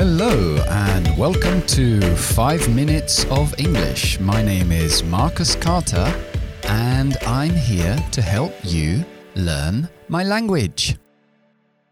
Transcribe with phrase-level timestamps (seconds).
[0.00, 4.18] Hello, and welcome to 5 Minutes of English.
[4.18, 6.10] My name is Marcus Carter,
[6.70, 9.04] and I'm here to help you
[9.34, 10.96] learn my language.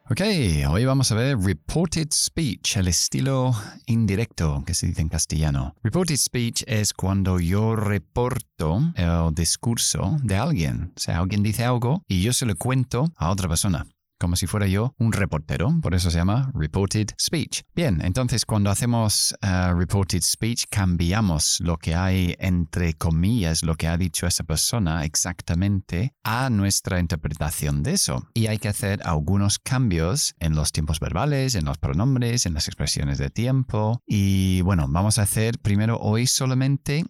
[0.08, 0.22] Ok,
[0.66, 3.52] hoy vamos a ver reported speech, el estilo
[3.84, 5.74] indirecto que se dice en castellano.
[5.82, 10.94] Reported speech es cuando yo reporto el discurso de alguien.
[10.96, 13.86] O sea, alguien dice algo y yo se lo cuento a otra persona
[14.18, 17.62] como si fuera yo un reportero, por eso se llama reported speech.
[17.74, 23.88] Bien, entonces cuando hacemos uh, reported speech cambiamos lo que hay entre comillas, lo que
[23.88, 28.26] ha dicho esa persona exactamente a nuestra interpretación de eso.
[28.34, 32.68] Y hay que hacer algunos cambios en los tiempos verbales, en los pronombres, en las
[32.68, 34.02] expresiones de tiempo.
[34.06, 37.04] Y bueno, vamos a hacer primero hoy solamente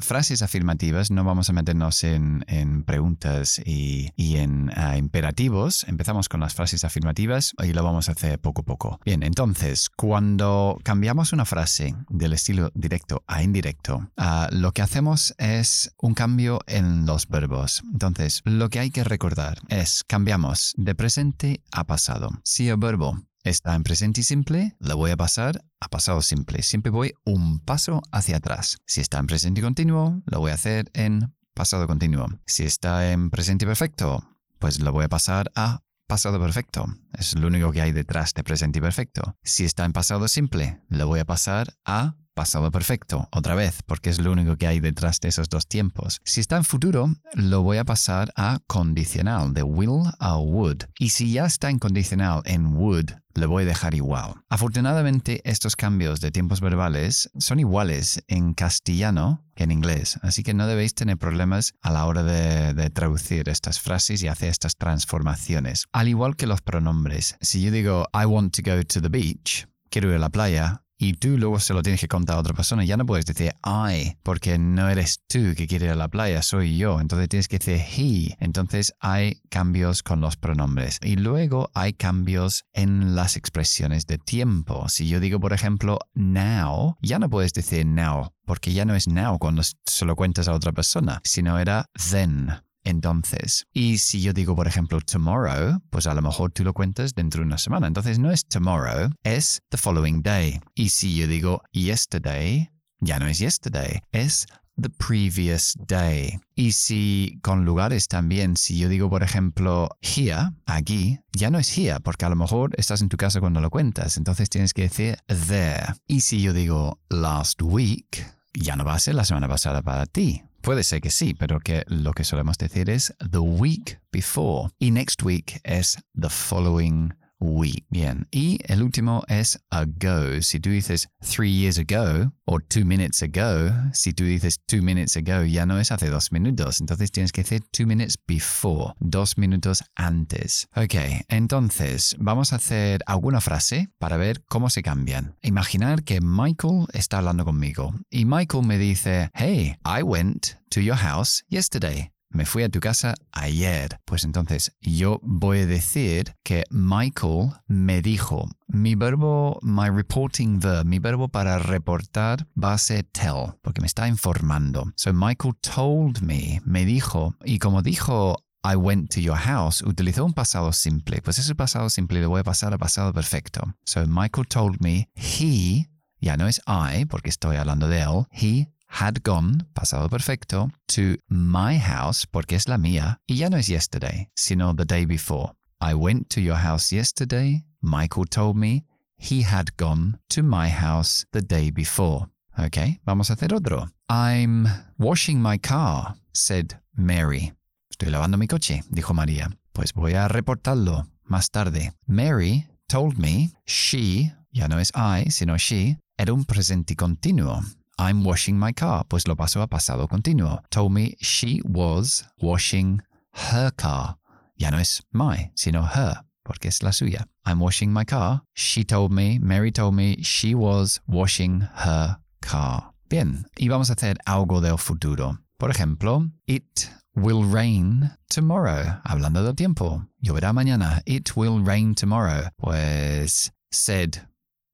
[0.00, 2.44] frases afirmativas, no vamos a meternos en,
[2.84, 5.84] preguntas y, en imperativos.
[5.88, 9.00] Empezamos con las frases afirmativas y lo vamos a hacer poco a poco.
[9.04, 14.10] Bien, entonces, cuando cambiamos una frase del estilo directo a indirecto,
[14.50, 17.82] lo que hacemos es un cambio en los verbos.
[17.92, 22.30] Entonces, lo que hay que recordar es cambiamos de presente a pasado.
[22.44, 26.62] Si el verbo está en presente simple, lo voy a pasar a pasado simple.
[26.62, 28.78] Siempre voy un paso hacia atrás.
[28.86, 32.26] Si está en presente continuo, lo voy a hacer en pasado continuo.
[32.46, 34.26] Si está en presente perfecto,
[34.58, 36.86] pues lo voy a pasar a pasado perfecto.
[37.16, 39.36] Es lo único que hay detrás de presente perfecto.
[39.42, 44.10] Si está en pasado simple, lo voy a pasar a pasado perfecto, otra vez, porque
[44.10, 46.20] es lo único que hay detrás de esos dos tiempos.
[46.24, 50.84] Si está en futuro, lo voy a pasar a condicional, de will a would.
[50.98, 54.34] Y si ya está en condicional en would, le voy a dejar igual.
[54.48, 60.54] Afortunadamente, estos cambios de tiempos verbales son iguales en castellano que en inglés, así que
[60.54, 64.76] no debéis tener problemas a la hora de, de, traducir estas frases y hacer estas
[64.76, 65.86] transformaciones.
[65.92, 69.68] Al igual que los pronombres, si yo digo I want to go to the beach,
[69.90, 72.54] quiero ir a la playa, y tú luego se lo tienes que contar a otra
[72.54, 72.82] persona.
[72.82, 76.40] Ya no puedes decir I, porque no eres tú que quiere ir a la playa,
[76.40, 76.98] soy yo.
[76.98, 78.36] Entonces tienes que decir he.
[78.42, 80.98] Entonces hay cambios con los pronombres.
[81.02, 84.88] Y luego hay cambios en las expresiones de tiempo.
[84.88, 89.06] Si yo digo, por ejemplo, now, ya no puedes decir now, porque ya no es
[89.06, 93.66] now cuando se lo cuentas a otra persona, sino era then entonces.
[93.72, 97.40] Y si yo digo, por ejemplo, tomorrow, pues a lo mejor tú lo cuentas dentro
[97.40, 97.86] de una semana.
[97.86, 100.60] Entonces no es tomorrow, es the following day.
[100.74, 104.46] Y si yo digo yesterday, ya no es yesterday, es
[104.76, 106.38] the previous day.
[106.54, 111.76] Y si con lugares también, si yo digo, por ejemplo, here, aquí, ya no es
[111.76, 114.82] here, porque a lo mejor estás en tu casa cuando lo cuentas, entonces tienes que
[114.82, 115.94] decir there.
[116.06, 120.06] Y si yo digo last week, ya no va a ser la semana pasada para
[120.06, 124.70] ti, Puede ser que sí, pero que lo que solemos decir es the week before.
[124.78, 127.84] Y next week es the following week.
[127.90, 128.26] Bien.
[128.30, 130.40] Y el último es ago.
[130.42, 135.16] Si tú dices three years ago o two minutes ago, si tú dices two minutes
[135.16, 136.80] ago, ya no es hace dos minutos.
[136.80, 140.68] Entonces tienes que decir two minutes before, dos minutos antes.
[140.74, 140.94] Ok,
[141.28, 145.36] entonces vamos a hacer alguna frase para ver cómo se cambian.
[145.42, 150.96] Imaginar que Michael está hablando conmigo y Michael me dice, hey, I went to your
[150.96, 154.00] house yesterday me fui a tu casa ayer.
[154.04, 160.84] Pues entonces yo voy a decir que Michael me dijo, mi verbo, my reporting verb,
[160.84, 164.92] mi verbo para reportar va a ser tell, porque me está informando.
[164.96, 170.24] So Michael told me, me dijo, y como dijo I went to your house, utilizó
[170.24, 171.20] un pasado simple.
[171.22, 173.74] Pues ese pasado simple lo voy a pasar a pasado perfecto.
[173.84, 178.73] So Michael told me he, ya no es I, porque estoy hablando de él, he
[178.94, 183.66] had gone, pasado perfecto, to my house, porque es la mía, y ya no es
[183.66, 185.52] yesterday, sino the day before.
[185.80, 187.64] I went to your house yesterday.
[187.82, 188.84] Michael told me
[189.16, 192.28] he had gone to my house the day before.
[192.56, 193.88] Ok, vamos a hacer otro.
[194.08, 197.52] I'm washing my car, said Mary.
[197.90, 199.50] Estoy lavando mi coche, dijo María.
[199.72, 201.92] Pues voy a reportarlo más tarde.
[202.06, 207.60] Mary told me she, ya no es I, sino she, era un presente continuo.
[207.98, 210.58] I'm washing my car, pues lo paso a pasado continuo.
[210.70, 213.00] Told me she was washing
[213.32, 214.16] her car.
[214.56, 217.26] Ya no es my, sino her, porque es la suya.
[217.44, 218.42] I'm washing my car.
[218.54, 222.92] She told me, Mary told me she was washing her car.
[223.08, 225.38] Bien, y vamos a hacer algo del futuro.
[225.58, 229.00] Por ejemplo, it will rain tomorrow.
[229.04, 230.02] Hablando del tiempo.
[230.22, 231.00] Lloverá mañana.
[231.06, 232.48] It will rain tomorrow.
[232.58, 234.26] Pues said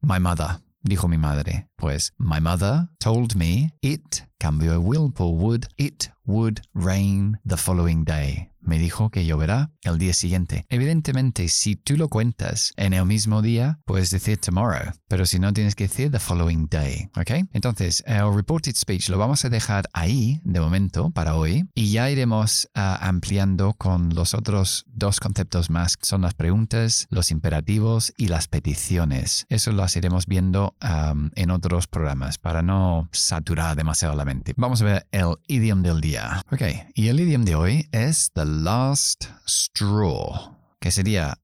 [0.02, 1.66] my mother dijo mi madre.
[1.78, 8.04] Pues, my mother told me it, cambio will por would, it would rain the following
[8.04, 8.49] day.
[8.60, 10.66] Me dijo que lloverá el día siguiente.
[10.68, 15.52] Evidentemente, si tú lo cuentas en el mismo día, puedes decir tomorrow, pero si no
[15.52, 17.48] tienes que decir the following day, ¿ok?
[17.52, 22.10] Entonces, el reported speech lo vamos a dejar ahí de momento para hoy y ya
[22.10, 28.28] iremos uh, ampliando con los otros dos conceptos más, son las preguntas, los imperativos y
[28.28, 29.46] las peticiones.
[29.48, 34.54] Eso las iremos viendo um, en otros programas para no saturar demasiado la mente.
[34.56, 36.42] Vamos a ver el idioma del día.
[36.52, 36.62] Ok,
[36.94, 41.34] y el idioma de hoy es the last straw, que sería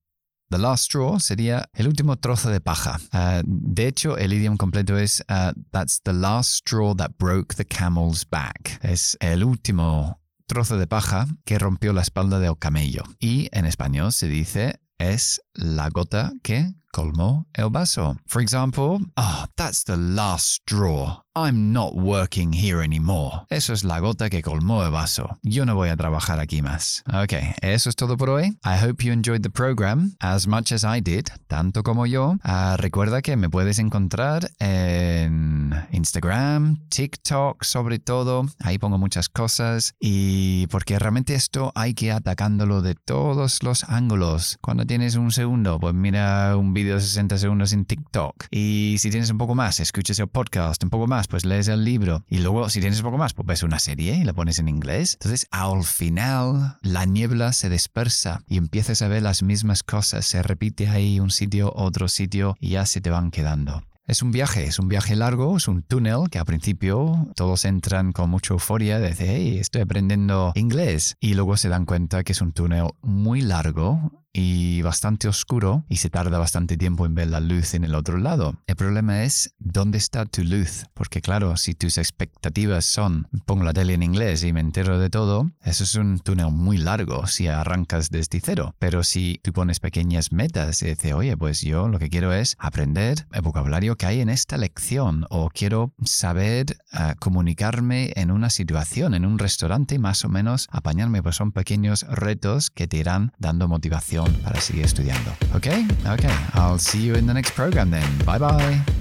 [0.49, 3.00] The last straw sería el último trozo de paja.
[3.12, 7.64] Uh, de hecho, el idioma completo es uh, That's the last straw that broke the
[7.64, 8.79] camel's back.
[8.81, 13.03] Es el último trozo de paja que rompió la espalda del camello.
[13.19, 18.17] Y en español se dice es la gota que colmó el vaso.
[18.26, 21.23] For example, ah, that's the last straw.
[21.37, 23.44] I'm not working here anymore.
[23.50, 25.38] Eso es la gota que colmó el vaso.
[25.43, 27.05] Yo no voy a trabajar aquí más.
[27.12, 28.56] Ok, eso es todo por hoy.
[28.64, 32.37] I hope you enjoyed the program as much as I did, tanto como yo.
[32.43, 38.47] Uh, recuerda que me puedes encontrar en Instagram, TikTok sobre todo.
[38.61, 44.56] Ahí pongo muchas cosas y porque realmente esto hay que atacándolo de todos los ángulos.
[44.62, 45.45] Cuando tienes un segundo,
[45.81, 48.46] pues mira un vídeo de 60 segundos en TikTok.
[48.50, 51.84] Y si tienes un poco más, escuchas el podcast, un poco más pues lees el
[51.84, 54.58] libro y luego si tienes un poco más, pues ves una serie y la pones
[54.58, 55.14] en inglés.
[55.14, 60.43] Entonces al final la niebla se dispersa y empiezas a ver las mismas cosas, se
[60.43, 63.84] repite ahí un sitio, otro sitio y ya se te van quedando.
[64.06, 68.12] Es un viaje, es un viaje largo, es un túnel que al principio todos entran
[68.12, 71.16] con mucha euforia, de decir, hey, estoy aprendiendo inglés.
[71.19, 75.96] Y luego se dan cuenta que es un túnel muy largo y bastante oscuro y
[75.96, 78.54] se tarda bastante tiempo en ver la luz en el otro lado.
[78.66, 83.72] El problema es dónde está tu luz, porque claro, si tus expectativas son pongo la
[83.72, 87.48] tele en inglés y me entero de todo, eso es un túnel muy largo si
[87.48, 88.74] arrancas desde cero.
[88.78, 92.56] Pero si tú pones pequeñas metas y dices, oye, pues yo lo que quiero es
[92.58, 98.50] aprender el vocabulario que hay en esta lección o quiero saber uh, comunicarme en una
[98.50, 103.32] situación, en un restaurante más o menos apañarme, pues son pequeños retos que te irán
[103.38, 104.25] dando motivación
[104.61, 105.31] seguir estudiando.
[105.55, 105.87] Okay?
[106.06, 106.34] Okay.
[106.55, 108.06] I'll see you in the next program then.
[108.25, 108.95] Bye bye.